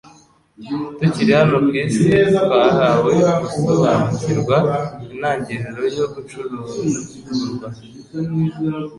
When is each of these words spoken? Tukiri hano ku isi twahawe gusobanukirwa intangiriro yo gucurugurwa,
Tukiri 0.99 1.31
hano 1.39 1.55
ku 1.65 1.71
isi 1.83 2.05
twahawe 2.43 3.11
gusobanukirwa 3.43 4.55
intangiriro 5.13 5.81
yo 5.97 6.05
gucurugurwa, 6.13 7.67